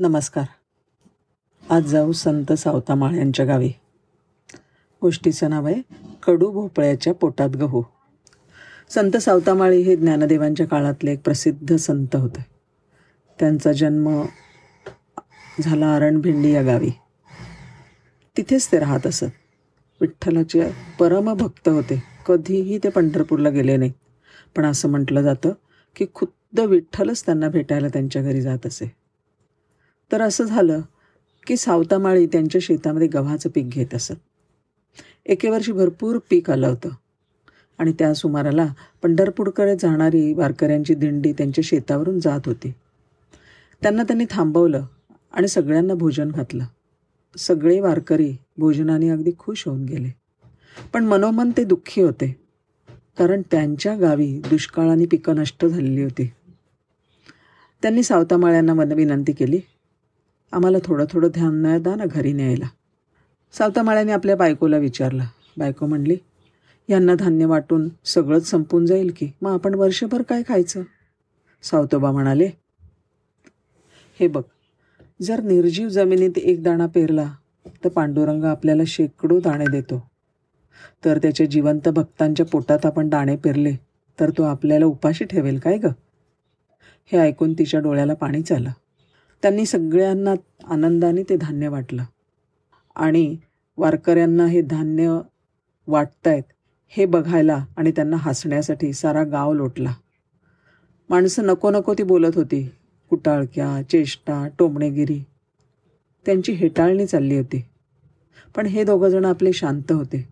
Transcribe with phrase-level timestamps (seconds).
[0.00, 0.44] नमस्कार.
[1.70, 3.72] आज जाऊ संत सावतामाळ यांच्या गावी.
[5.02, 5.82] गोष्टीचं नाव आहे
[6.22, 7.82] कडू भोपळ्याच्या पोटात गहू.
[8.90, 12.46] संत सावतामाळी हे ज्ञानदेवांच्या काळातले एक प्रसिद्ध संत होते.
[13.38, 14.22] त्यांचा जन्म
[15.60, 16.90] झाला अरणभिंडी या गावी.
[18.36, 19.24] तिथेच ते राहत असत.
[20.00, 22.02] विठ्ठलाचे परमभक्त होते.
[22.26, 23.92] कधीही ते पंढरपूरला गेले नाहीत.
[24.56, 25.52] पण असं म्हटलं जातं
[25.96, 28.99] की खुद्द विठ्ठलच त्यांना भेटायला त्यांच्या घरी जात असे.
[30.12, 30.80] तर असं झालं
[31.46, 34.14] की सावतामाळी त्यांच्या शेतामध्ये गव्हाचं पीक घेत असत.
[35.26, 36.88] एके वर्षी भरपूर पीक आलं होतं.
[37.78, 38.66] आणि त्या सुमाराला
[39.02, 42.72] पंढरपूरकडे जाणारी वारकऱ्यांची दिंडी त्यांच्या शेतावरून जात होती.
[43.82, 44.86] त्यांना त्यांनी थांबवलं
[45.32, 46.64] आणि सगळ्यांना भोजन घातलं.
[47.38, 50.08] सगळे वारकरी भोजनाने अगदी खुश होऊन गेले.
[50.92, 52.36] पण मनोमन ते दुःखी होते.
[53.18, 56.32] कारण त्यांच्या गावी दुष्काळाने पिकं नष्ट झालेली होती.
[57.82, 59.60] त्यांनी सावतामाळ्यांना मन विनंती केली
[60.52, 62.68] आम्हाला थोडं थोडं ध्यान न दा ना घरी न्यायला.
[63.52, 65.24] सावतामाळ्याने आपल्या बायकोला विचारलं.
[65.58, 66.16] बायको म्हणली
[66.88, 69.30] यांना धान्य वाटून सगळंच संपून जाईल की?
[69.42, 70.82] मग आपण वर्षभर काय खायचं?
[71.62, 72.50] सावतोबा म्हणाले
[74.20, 74.42] हे बघ
[75.22, 77.32] जर निर्जीव जमिनीत एक दाणा पेरला
[77.84, 80.10] तर पांडुरंग आपल्याला शेकडो दाणे देतो.
[81.04, 83.72] तर त्याच्या जिवंत भक्तांच्या पोटात आपण दाणे पेरले
[84.20, 85.86] तर तो आपल्याला उपाशी ठेवेल काय ग?
[87.06, 88.70] हे ऐकून तिच्या डोळ्याला पाणीच आलं
[89.42, 92.04] त्यांनी सगळ्यांना आनंदाने ते धान्य वाटलं.
[92.96, 93.36] आणि
[93.76, 95.20] वारकऱ्यांना हे धान्य
[95.86, 96.42] वाटतायत
[96.88, 99.94] हे बघायला आणि त्यांना हसण्यासाठी सारा गाव लोटला.
[101.08, 102.72] माणसं नको नको ती बोलत होती.
[103.10, 105.24] कुटाळक्या चेष्टा टोमणेगिरी.
[106.26, 107.64] त्यांची हेटाळणी चालली होती.
[108.56, 110.28] पण हे दोघंजण आपले शांत होते.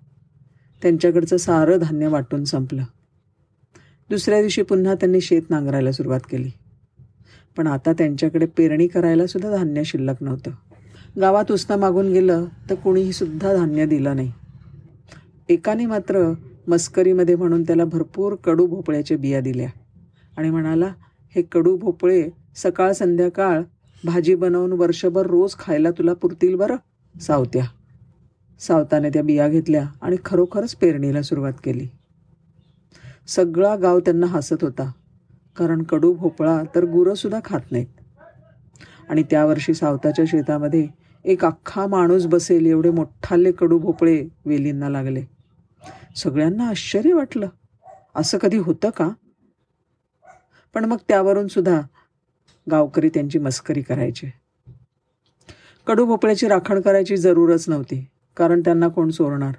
[0.83, 2.85] त्यांच्याकडचं सारं धान्य वाटून संपलं.
[4.11, 6.51] दुसऱ्या दिवशी पुन्हा त्यांनी शेत नांगरायला सुरुवात केली.
[7.59, 10.51] पण आता त्यांच्याकडे पेरणी करायला सुद्धा धान्य शिल्लक नव्हतं.
[11.21, 14.33] गावात उसनं मागून गेलं तर कुणीही सुद्धा धान्य दिलं नाही.
[15.49, 16.33] एकाने मात्र
[16.69, 19.69] मस्करीमध्ये म्हणून त्याला भरपूर कडू भोपळ्याच्या बिया दिल्या.
[20.37, 20.93] आणि म्हणाला
[21.37, 23.63] हे कडू भोपळे सकाळ संध्याकाळ
[24.05, 26.77] भाजी बनवून वर्षभर रोज खायला तुला पुरतील बरं
[27.21, 27.65] सावत्या.
[28.61, 31.87] सावताने त्या बिया घेतल्या आणि खरोखरच पेरणीला सुरुवात केली.
[33.29, 34.93] सगळा गाव त्यांना हसत होता.
[35.59, 37.87] कारण कडू भोपळा तर गुरंसुद्धा खात नाहीत.
[39.09, 40.89] आणि त्या वर्षी सावताच्या शेतामध्ये
[41.25, 45.23] एक अख्खा माणूस बसेल एवढे मोठाले कडू भोपळे वेलींना लागले.
[46.17, 47.49] सगळ्यांना आश्चर्य वाटलं.
[48.15, 49.11] असं कधी होतं का?
[50.75, 51.81] पण मग त्यावरून सुद्धा
[52.71, 54.35] गावकरी त्यांची मस्करी करायचे.
[55.87, 59.55] कडू भोपळ्याची राखण करायची जरूरच नव्हती कारण त्यांना कोण चोरणार?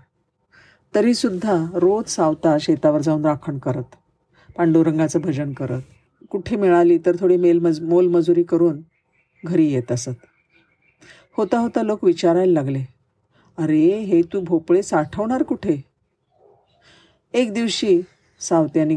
[0.95, 3.95] तरीसुद्धा रोज सावता शेतावर जाऊन राखण करत.
[4.57, 5.81] पांडुरंगाचं भजन करत.
[6.29, 8.81] कुठे मिळाली तर थोडी मेलमज मोलमजुरी करून
[9.45, 10.25] घरी येत असत.
[11.37, 12.83] होता होता लोक विचारायला लागले.
[13.57, 15.81] अरे हे तू भोपळे साठवणार कुठे?
[17.33, 18.01] एक दिवशी
[18.39, 18.95] सावत्याने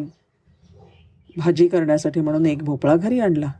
[1.36, 3.52] भाजी करण्यासाठी म्हणून एक भोपळा घरी आणला.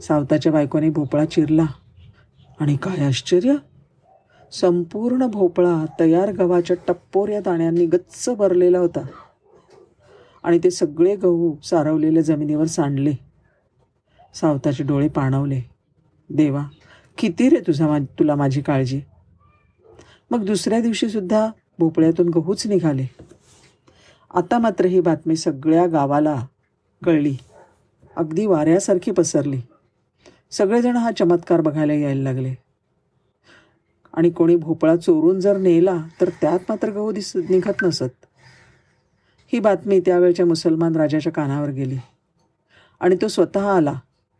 [0.00, 1.64] सावताच्या बायकोने भोपळा चिरला.
[2.60, 3.54] आणि काय आश्चर्य!
[4.52, 9.00] संपूर्ण भोपळा तयार गव्हाच्या टप्पोऱ्या दाण्यांनी गच्च भरलेला होता.
[10.42, 13.12] आणि ते सगळे गहू सारवलेल्या जमिनीवर सांडले.
[14.34, 15.60] सावताचे डोळे पाणवले.
[16.30, 16.66] देवा
[17.18, 19.00] किती रे तुझा मा तुला माझी काळजी?
[20.30, 23.06] मग दुसऱ्या दिवशीसुद्धा भोपळ्यातून गहूच निघाले.
[24.34, 26.46] आता मात्र ही बातमी सगळ्या गावाला
[27.04, 27.36] कळली.
[28.16, 29.60] अगदी वाऱ्यासारखी पसरली.
[30.50, 32.54] सगळेजण हा चमत्कार बघायला यायला लागले.
[34.12, 38.26] आणि कोणी भोपळा चोरून जर नेला तर त्यात मात्र गहू दिस निघत नसत.
[39.52, 41.98] ही बातमी त्यावेळच्या मुसलमान राजाच्या कानावर गेली.
[43.00, 43.94] आणि तो स्वतः आला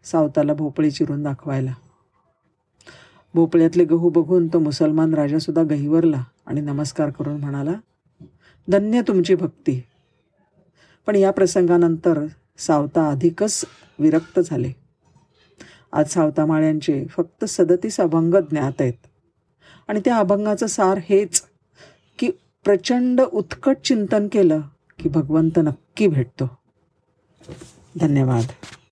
[0.05, 1.75] सावताला भोपळी चिरून दाखवायला.
[3.35, 7.73] भोपळ्यातले गहू बघून तो मुसलमान राजासुद्धा गहिवरला आणि नमस्कार करून म्हणाला
[8.69, 9.83] धन्य तुमची भक्ती.
[11.07, 12.27] पण या प्रसंगानंतर
[12.59, 13.65] सावता अधिकच
[13.99, 14.73] विरक्त झाले.
[15.93, 19.07] आज सावता माळ्यांचे फक्त सदतीस अभंग ज्ञात आहेत.
[19.89, 21.43] आणि त्या अभंगाचं सार हेच
[22.19, 22.31] की
[22.65, 24.61] प्रचंड उत्कट चिंतन केलं
[25.03, 26.49] की भगवंत नक्की भेटतो.
[27.99, 28.53] धन्यवाद.